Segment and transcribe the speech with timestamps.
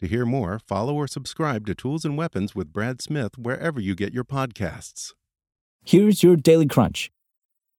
[0.00, 3.94] To hear more, follow or subscribe to Tools and Weapons with Brad Smith wherever you
[3.94, 5.14] get your podcasts.
[5.84, 7.10] Here's your Daily Crunch.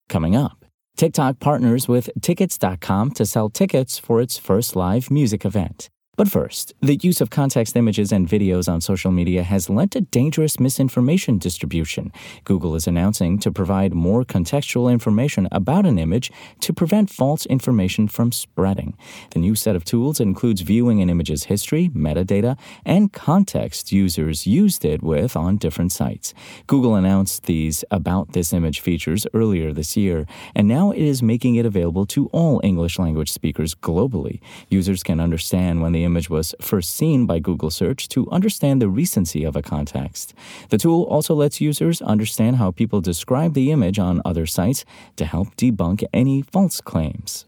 [0.10, 5.90] Coming up, TikTok partners with Tickets.com to sell tickets for its first live music event.
[6.18, 10.02] But first, the use of context images and videos on social media has led to
[10.02, 12.12] dangerous misinformation distribution.
[12.44, 18.08] Google is announcing to provide more contextual information about an image to prevent false information
[18.08, 18.98] from spreading.
[19.30, 24.84] The new set of tools includes viewing an image's history, metadata, and context users used
[24.84, 26.34] it with on different sites.
[26.66, 31.58] Google announced these About This Image features earlier this year, and now it is making
[31.58, 34.40] it available to all English language speakers globally.
[34.70, 38.90] Users can understand when the image was first seen by Google search to understand the
[38.90, 40.34] recency of a context.
[40.70, 44.86] The tool also lets users understand how people describe the image on other sites
[45.18, 47.46] to help debunk any false claims.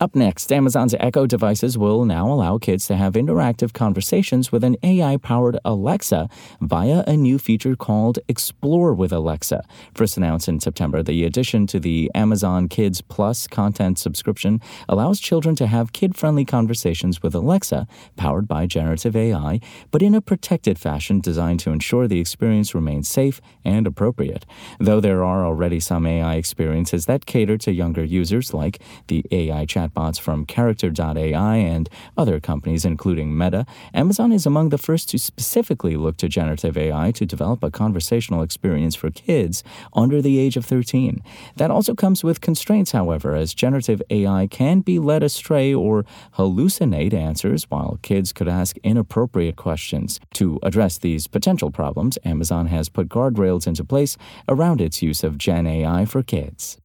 [0.00, 4.78] Up next, Amazon's Echo devices will now allow kids to have interactive conversations with an
[4.82, 6.30] AI powered Alexa
[6.62, 9.62] via a new feature called Explore with Alexa.
[9.94, 15.54] First announced in September, the addition to the Amazon Kids Plus content subscription allows children
[15.56, 19.60] to have kid friendly conversations with Alexa, powered by generative AI,
[19.90, 24.46] but in a protected fashion designed to ensure the experience remains safe and appropriate.
[24.78, 29.66] Though there are already some AI experiences that cater to younger users, like the AI
[29.66, 35.18] chat chatbots from Character.ai and other companies, including Meta, Amazon is among the first to
[35.18, 39.62] specifically look to generative AI to develop a conversational experience for kids
[39.94, 41.22] under the age of 13.
[41.56, 46.04] That also comes with constraints, however, as generative AI can be led astray or
[46.36, 50.20] hallucinate answers while kids could ask inappropriate questions.
[50.34, 54.16] To address these potential problems, Amazon has put guardrails into place
[54.48, 56.78] around its use of Gen AI for kids.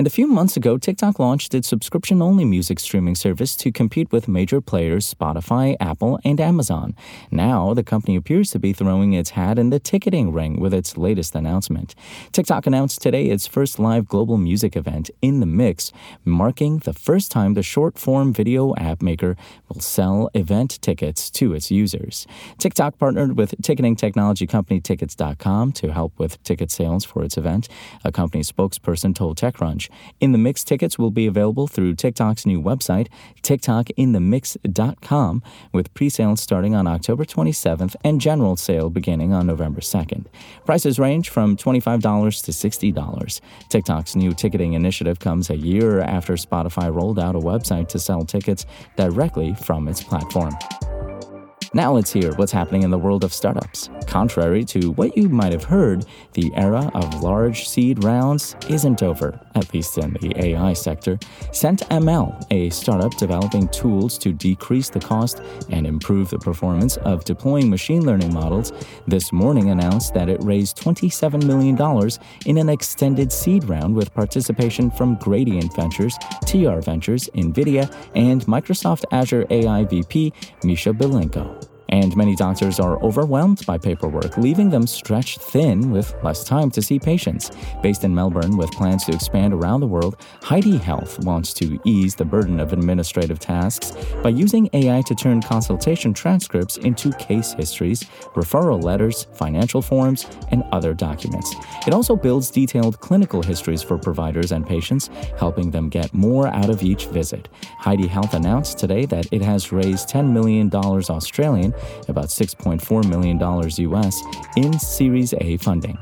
[0.00, 4.10] And a few months ago, TikTok launched its subscription only music streaming service to compete
[4.10, 6.94] with major players Spotify, Apple, and Amazon.
[7.30, 10.96] Now, the company appears to be throwing its hat in the ticketing ring with its
[10.96, 11.94] latest announcement.
[12.32, 15.92] TikTok announced today its first live global music event, In the Mix,
[16.24, 19.36] marking the first time the short form video app maker
[19.68, 22.26] will sell event tickets to its users.
[22.58, 27.68] TikTok partnered with ticketing technology company Tickets.com to help with ticket sales for its event.
[28.04, 29.79] A company spokesperson told TechCrunch
[30.20, 33.06] in the Mix tickets will be available through TikTok's new website,
[33.42, 35.42] TikTokinthemix.com,
[35.72, 40.26] with pre-sales starting on October 27th and general sale beginning on November 2nd.
[40.66, 43.40] Prices range from $25 to $60.
[43.68, 48.24] TikTok's new ticketing initiative comes a year after Spotify rolled out a website to sell
[48.24, 48.66] tickets
[48.96, 50.54] directly from its platform.
[51.72, 53.90] Now let's hear what's happening in the world of startups.
[54.08, 59.38] Contrary to what you might have heard, the era of large seed rounds isn't over,
[59.54, 61.16] at least in the AI sector.
[61.52, 67.70] CentML, a startup developing tools to decrease the cost and improve the performance of deploying
[67.70, 68.72] machine learning models,
[69.06, 71.78] this morning announced that it raised $27 million
[72.46, 79.04] in an extended seed round with participation from Gradient Ventures, TR Ventures, NVIDIA, and Microsoft
[79.12, 80.32] Azure AI VP
[80.64, 81.59] Misha Bilenko
[81.90, 86.82] and many doctors are overwhelmed by paperwork, leaving them stretched thin with less time to
[86.82, 87.50] see patients.
[87.82, 92.14] Based in Melbourne with plans to expand around the world, Heidi Health wants to ease
[92.14, 93.92] the burden of administrative tasks
[94.22, 98.04] by using AI to turn consultation transcripts into case histories,
[98.34, 101.54] referral letters, financial forms, and other documents.
[101.86, 106.70] It also builds detailed clinical histories for providers and patients, helping them get more out
[106.70, 107.48] of each visit.
[107.78, 111.74] Heidi Health announced today that it has raised $10 million Australian
[112.08, 114.22] about $6.4 million US
[114.56, 115.98] in Series A funding.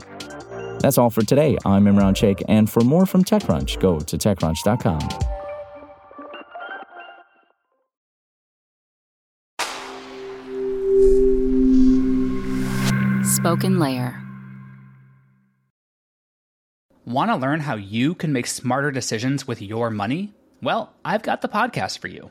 [0.80, 1.58] That's all for today.
[1.64, 5.08] I'm Imran Sheikh, and for more from TechCrunch, go to TechCrunch.com.
[13.24, 14.20] Spoken Layer.
[17.04, 20.34] Want to learn how you can make smarter decisions with your money?
[20.60, 22.30] Well, I've got the podcast for you.